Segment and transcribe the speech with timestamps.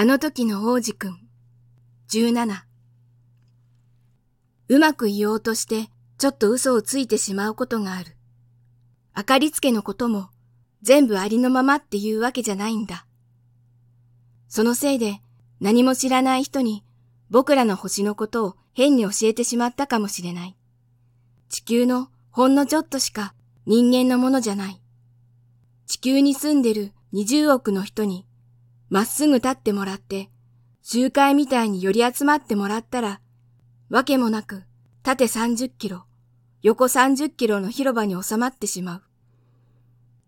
[0.00, 1.18] あの時の王子くん、
[2.10, 2.62] 17。
[4.68, 8.16] うまく言おうとして、ちょっと嘘をついてしまうことがある。
[9.12, 10.30] あかりつけのことも、
[10.80, 13.04] 全部ありのままっていうわけじゃないんだ。
[14.48, 15.20] そのせいで、
[15.60, 16.82] 何も知らない人に、
[17.28, 20.56] 僕らの星のことを変に教えてしまったかもしれない。
[21.50, 23.34] 地球のほんのちょっとしか
[23.66, 24.80] 人間のものじゃない。
[25.86, 28.24] 地球に住んでる20億の人に
[28.90, 30.30] まっすぐ立ってもらって、
[30.82, 33.20] 集会みたいに寄り集まってもらったら、
[33.88, 34.64] わけもなく
[35.04, 36.04] 縦30キロ、
[36.62, 39.02] 横30キロの広場に収まってしまう。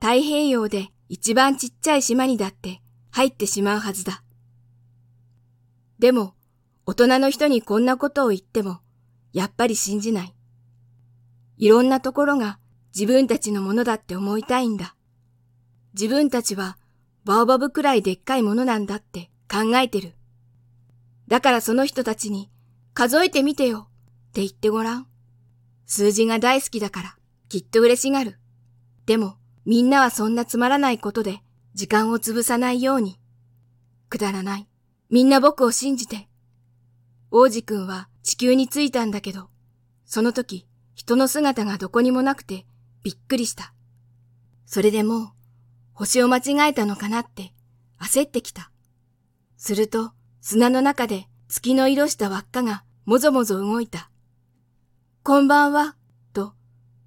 [0.00, 2.80] 太平洋で一番ちっちゃい島にだって
[3.10, 4.22] 入ってしまうはずだ。
[5.98, 6.34] でも、
[6.86, 8.78] 大人の人にこんなことを言っても、
[9.32, 10.34] やっぱり信じない。
[11.56, 12.58] いろんなところが
[12.94, 14.94] 自分たちのものだって思いたいんだ。
[15.94, 16.76] 自分たちは
[17.24, 20.14] バオバブくらいでっかいものなんだって考えてる。
[21.26, 22.50] だからその人たちに
[22.92, 23.88] 数えてみてよ
[24.28, 25.06] って言ってごらん。
[25.86, 27.16] 数字が大好きだから
[27.48, 28.38] きっと嬉しがる。
[29.06, 31.40] でもみんなはそんなつまらないことで
[31.72, 33.18] 時間を潰さないように。
[34.10, 34.68] くだらない。
[35.08, 36.28] みんな僕を信じて。
[37.30, 39.48] 王子くんは地球に着いたんだけど、
[40.04, 42.66] その時人の姿がどこにもなくて
[43.02, 43.72] びっくりした。
[44.66, 45.30] それでもう
[45.94, 47.52] 星を間違えたのかなって
[48.00, 48.70] 焦ってきた。
[49.56, 54.10] すると砂の中で月の色した輪っかがもぞもぞ動いた。
[55.22, 55.94] こんばんは、
[56.32, 56.54] と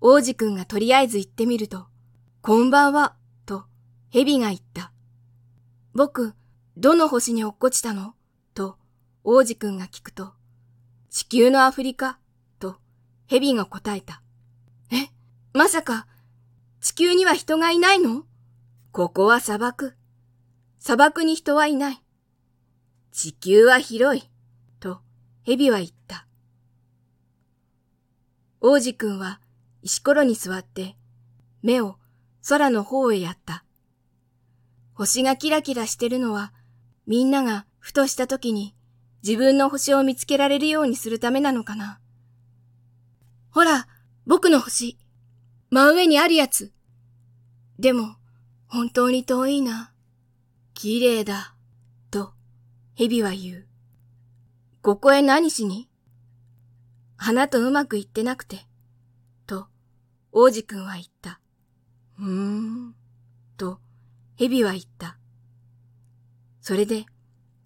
[0.00, 1.86] 王子くんがとりあえず言ってみると、
[2.42, 3.64] こんばんは、と
[4.10, 4.92] 蛇が言った。
[5.92, 6.34] 僕、
[6.76, 8.14] どの星に落っこちたの
[8.54, 8.78] と
[9.24, 10.34] 王子くんが聞くと、
[11.10, 12.18] 地球のアフリカ、
[12.60, 12.76] と
[13.26, 14.22] 蛇が答えた。
[14.92, 15.08] え、
[15.52, 16.06] まさか、
[16.80, 18.25] 地球には人がいないの？
[18.96, 19.94] ここは砂漠。
[20.78, 22.02] 砂漠に人はいない。
[23.12, 24.30] 地球は広い。
[24.80, 25.02] と、
[25.44, 26.26] 蛇は言った。
[28.62, 29.38] 王子くんは
[29.82, 30.96] 石ころに座って、
[31.60, 31.98] 目を
[32.48, 33.66] 空の方へやった。
[34.94, 36.54] 星がキラキラしてるのは、
[37.06, 38.74] みんながふとした時に
[39.22, 42.00] 自分の星を見つけられるようにするためなのかな。
[43.50, 43.88] ほら、
[44.26, 44.96] 僕の星。
[45.68, 46.72] 真上にあるやつ。
[47.78, 48.16] でも、
[48.76, 49.90] 本当に遠いな。
[50.74, 51.54] 綺麗だ。
[52.10, 52.34] と、
[52.94, 53.66] 蛇は言う。
[54.82, 55.88] ここへ何しに？
[57.16, 58.66] 花とうまくいってなくて。
[59.46, 59.68] と、
[60.30, 61.40] 王子くんは言った。
[62.18, 62.94] うーん。
[63.56, 63.80] と、
[64.36, 65.16] 蛇は言った。
[66.60, 67.06] それで、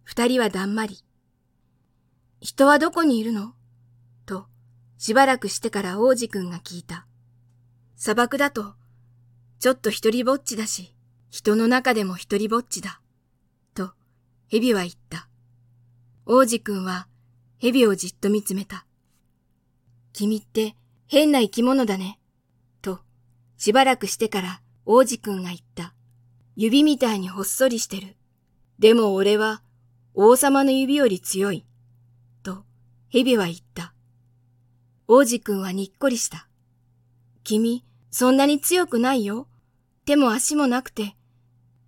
[0.04, 1.04] 二人はだんまり。
[2.40, 3.54] 人はどこにいるの？
[4.26, 4.46] と、
[4.96, 7.04] しばらくしてから王子くんが聞いた。
[7.96, 8.74] 砂漠だと、
[9.58, 10.94] ちょっと一人ぼっちだし、
[11.30, 13.00] 人の中でも一人ぼっちだ。
[13.74, 13.92] と、
[14.48, 15.28] 蛇は言った。
[16.26, 17.06] 王子くんは
[17.60, 18.84] 蛇をじっと見つめた。
[20.12, 20.74] 君って
[21.06, 22.18] 変な生き物だね。
[22.82, 23.00] と、
[23.56, 25.94] しばらくしてから王子くんが言った。
[26.56, 28.16] 指みたいにほっそりしてる。
[28.78, 29.62] でも俺は
[30.14, 31.64] 王様の指より強い。
[32.42, 32.64] と、
[33.08, 33.94] 蛇は言った。
[35.06, 36.48] 王子くんはにっこりした。
[37.44, 39.46] 君、そんなに強くないよ。
[40.04, 41.16] 手も足もなくて、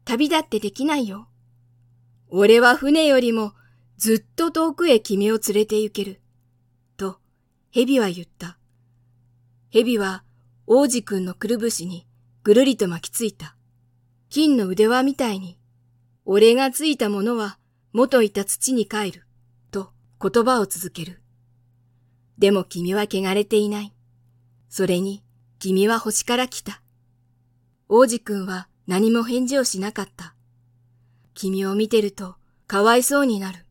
[0.04, 1.28] 旅だってできないよ。
[2.28, 3.52] 俺は船よりも
[3.96, 6.20] ずっと遠くへ君を連れて行ける。
[6.96, 7.18] と、
[7.70, 8.58] 蛇は言った。
[9.70, 10.24] 蛇は
[10.66, 12.06] 王子くんのくるぶしに
[12.42, 13.54] ぐるりと巻きついた。
[14.28, 15.58] 金の腕輪みたいに、
[16.24, 17.58] 俺がついたものは
[17.92, 19.26] 元いた土に帰る。
[19.70, 21.22] と言葉を続ける。
[22.38, 23.92] でも君は汚れていない。
[24.68, 25.22] それに
[25.58, 26.82] 君は星から来た。
[27.88, 30.34] 王子くんは何も返事をしなかった。
[31.34, 32.36] 君を見てると
[32.66, 33.66] かわいそうになる。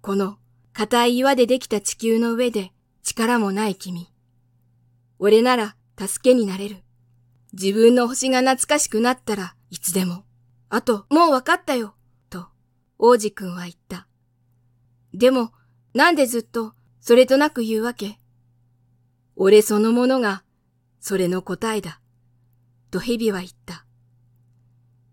[0.00, 0.38] この
[0.72, 2.72] 硬い岩でできた地球の上で
[3.02, 4.08] 力もない君。
[5.18, 6.76] 俺なら助けになれる。
[7.52, 10.24] 自分の星が懐かしくなったらいつでも。
[10.68, 11.94] あと、もうわかったよ。
[12.30, 12.46] と、
[12.98, 14.06] 王子くんは言った。
[15.12, 15.52] でも、
[15.92, 18.20] なんでずっとそれとなく言うわけ？
[19.34, 20.44] 俺そのものが、
[21.00, 22.00] それの答えだ。
[22.90, 23.59] と蛇は言った。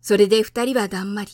[0.08, 1.32] それで二人はだんまり。